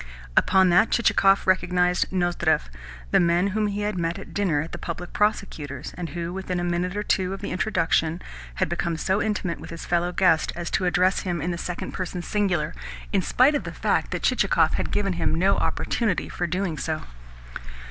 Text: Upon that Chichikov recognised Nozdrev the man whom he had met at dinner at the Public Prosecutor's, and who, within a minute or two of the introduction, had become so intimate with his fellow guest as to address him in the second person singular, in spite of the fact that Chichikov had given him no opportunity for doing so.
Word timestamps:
Upon 0.35 0.69
that 0.69 0.89
Chichikov 0.89 1.45
recognised 1.45 2.11
Nozdrev 2.11 2.69
the 3.11 3.19
man 3.19 3.49
whom 3.49 3.67
he 3.67 3.81
had 3.81 3.99
met 3.99 4.17
at 4.17 4.33
dinner 4.33 4.59
at 4.61 4.71
the 4.71 4.79
Public 4.79 5.13
Prosecutor's, 5.13 5.93
and 5.95 6.09
who, 6.09 6.33
within 6.33 6.59
a 6.59 6.63
minute 6.63 6.97
or 6.97 7.03
two 7.03 7.35
of 7.35 7.41
the 7.41 7.51
introduction, 7.51 8.19
had 8.55 8.67
become 8.67 8.97
so 8.97 9.21
intimate 9.21 9.59
with 9.59 9.69
his 9.69 9.85
fellow 9.85 10.11
guest 10.11 10.51
as 10.55 10.71
to 10.71 10.85
address 10.85 11.19
him 11.19 11.39
in 11.39 11.51
the 11.51 11.57
second 11.59 11.91
person 11.91 12.23
singular, 12.23 12.73
in 13.13 13.21
spite 13.21 13.53
of 13.53 13.63
the 13.63 13.71
fact 13.71 14.09
that 14.09 14.23
Chichikov 14.23 14.73
had 14.73 14.89
given 14.89 15.13
him 15.13 15.35
no 15.35 15.57
opportunity 15.57 16.27
for 16.29 16.47
doing 16.47 16.79
so. 16.79 17.03